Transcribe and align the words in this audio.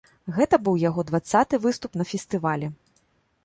Гэта 0.37 0.59
быў 0.67 0.79
яго 0.83 1.05
дваццаты 1.11 1.61
выступ 1.67 1.91
на 2.01 2.09
фестывалі. 2.13 2.67